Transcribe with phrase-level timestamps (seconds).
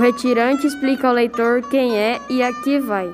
[0.00, 3.12] retirante explica ao leitor quem é e a que vai.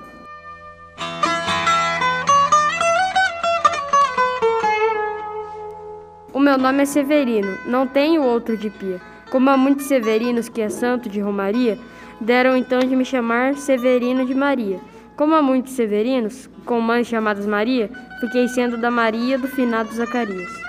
[6.32, 9.00] O meu nome é Severino, não tenho outro de pia.
[9.30, 11.78] Como há muitos Severinos que é santo de Romaria,
[12.20, 14.78] deram então de me chamar Severino de Maria.
[15.16, 20.65] Como há muitos Severinos, com mães chamadas Maria, fiquei sendo da Maria do finado Zacarias.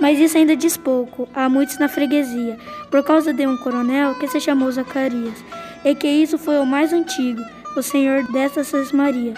[0.00, 2.56] Mas isso ainda diz pouco, há muitos na freguesia,
[2.90, 5.44] por causa de um coronel que se chamou Zacarias,
[5.84, 7.42] e que isso foi o mais antigo,
[7.76, 9.34] o senhor dessas Maria.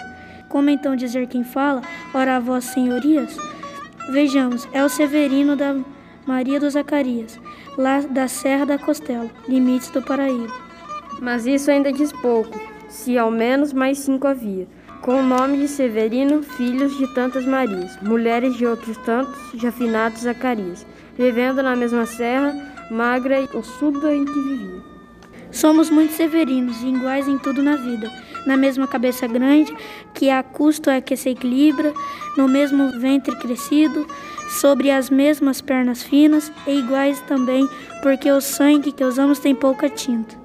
[0.47, 1.81] Como então dizer quem fala,
[2.13, 3.35] ora vós senhorias?
[4.09, 5.75] Vejamos, é o Severino da
[6.25, 7.39] Maria do Zacarias,
[7.77, 10.53] lá da Serra da Costela, limites do Paraíba.
[11.19, 14.67] Mas isso ainda diz pouco, se ao menos mais cinco havia,
[15.01, 20.21] com o nome de Severino, filhos de tantas Marias, mulheres de outros tantos, de afinados
[20.21, 20.85] Zacarias,
[21.17, 22.53] vivendo na mesma serra,
[22.91, 24.81] magra e ossuda em que vivia.
[25.51, 28.11] Somos muito severinos e iguais em tudo na vida,
[28.45, 29.75] na mesma cabeça grande,
[30.13, 31.93] que a custo é que se equilibra,
[32.37, 34.07] no mesmo ventre crescido,
[34.49, 37.67] sobre as mesmas pernas finas e iguais também,
[38.03, 40.40] porque o sangue que usamos tem pouca tinta.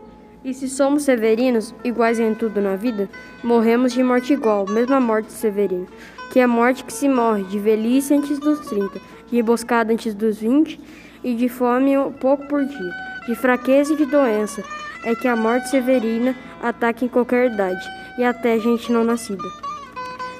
[0.47, 3.11] E se somos severinos, iguais em tudo na vida,
[3.43, 5.89] morremos de morte igual, mesma morte de Severino,
[6.31, 10.15] que é a morte que se morre de velhice antes dos 30, de emboscada antes
[10.15, 10.79] dos 20
[11.25, 12.93] e de fome um pouco por dia,
[13.27, 14.63] de fraqueza e de doença,
[15.03, 17.85] é que a morte severina ataca em qualquer idade
[18.17, 19.43] e até gente não nascida.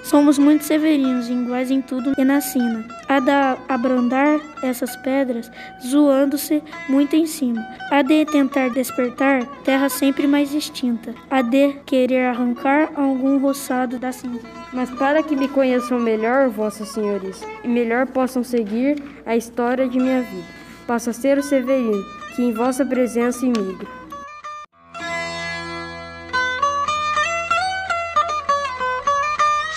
[0.07, 2.85] Somos muito severinos, iguais em tudo e na sina.
[3.09, 3.33] Há de
[3.69, 5.51] abrandar essas pedras,
[5.85, 7.61] zoando-se muito em cima.
[7.91, 11.13] Há de tentar despertar terra sempre mais extinta.
[11.29, 14.47] Há de querer arrancar algum roçado da cinza.
[14.73, 19.99] Mas para que me conheçam melhor, vossas senhorias, e melhor possam seguir a história de
[19.99, 20.47] minha vida,
[20.87, 22.05] passo a ser o Severino,
[22.37, 24.06] que em vossa presença imigra.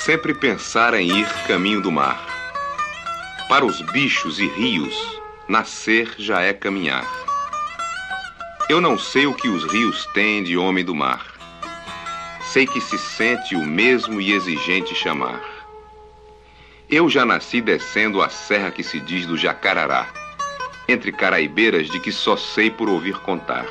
[0.10, 2.20] Sempre pensar em ir caminho do mar.
[3.48, 7.08] Para os bichos e rios, nascer já é caminhar.
[8.68, 11.24] Eu não sei o que os rios têm de homem do mar.
[12.42, 15.44] Sei que se sente o mesmo e exigente chamar.
[16.90, 20.08] Eu já nasci descendo a serra que se diz do Jacarará,
[20.88, 23.68] entre caraibeiras de que só sei por ouvir contar.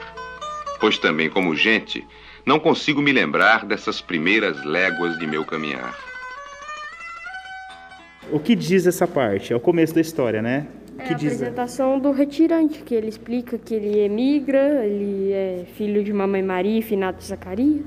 [0.79, 2.07] Pois também, como gente,
[2.47, 6.09] não consigo me lembrar dessas primeiras léguas de meu caminhar.
[8.31, 9.53] O que diz essa parte?
[9.53, 10.67] É o começo da história, né?
[10.99, 11.33] É que a diz...
[11.35, 16.79] apresentação do retirante, que ele explica que ele emigra, ele é filho de mamãe Maria
[16.79, 17.87] e finato Zacarias.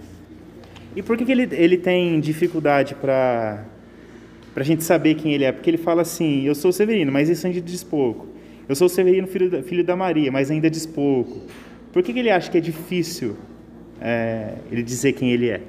[0.95, 3.65] E por que, que ele, ele tem dificuldade para
[4.55, 5.51] a gente saber quem ele é?
[5.51, 8.27] Porque ele fala assim, eu sou Severino, mas isso ainda diz pouco.
[8.67, 11.41] Eu sou Severino, filho da, filho da Maria, mas ainda diz pouco.
[11.93, 13.35] Por que, que ele acha que é difícil
[13.99, 15.61] é, ele dizer quem ele é?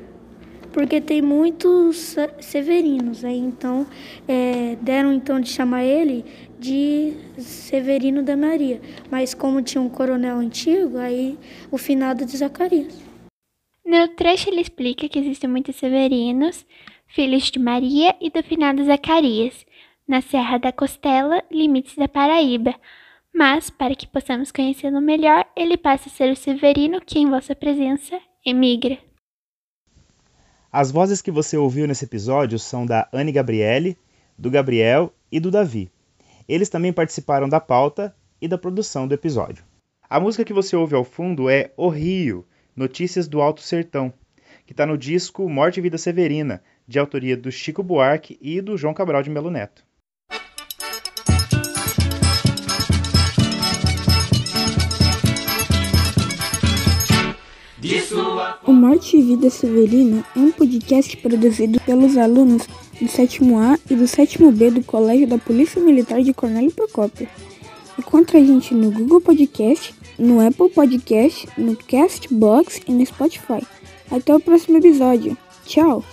[0.72, 3.86] Porque tem muitos severinos, aí então
[4.26, 6.24] é, deram então de chamar ele
[6.58, 8.80] de Severino da Maria,
[9.10, 11.38] mas como tinha um coronel antigo, aí
[11.70, 13.00] o finado de Zacarias.
[13.84, 16.64] No trecho ele explica que existem muitos severinos,
[17.06, 19.66] filhos de Maria e do finado Zacarias,
[20.06, 22.74] na Serra da Costela, limites da Paraíba,
[23.34, 27.54] mas, para que possamos conhecê-lo melhor, ele passa a ser o Severino que, em vossa
[27.54, 28.98] presença, emigra.
[30.74, 33.94] As vozes que você ouviu nesse episódio são da Anne Gabriele,
[34.38, 35.92] do Gabriel e do Davi.
[36.48, 39.62] Eles também participaram da pauta e da produção do episódio.
[40.08, 44.10] A música que você ouve ao fundo é O Rio, Notícias do Alto Sertão,
[44.64, 48.74] que está no disco Morte e Vida Severina, de autoria do Chico Buarque e do
[48.74, 49.84] João Cabral de Melo Neto.
[58.64, 62.62] O Morte e Vida Severina é um podcast produzido pelos alunos
[63.00, 67.28] do 7A e do 7B do Colégio da Polícia Militar de Cornélio Procópio.
[67.98, 73.66] Encontre a gente no Google Podcast, no Apple Podcast, no Castbox e no Spotify.
[74.08, 75.36] Até o próximo episódio.
[75.66, 76.04] Tchau!